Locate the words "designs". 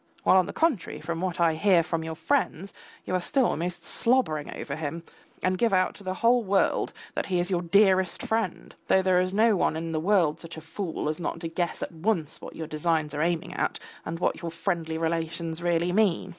12.65-13.13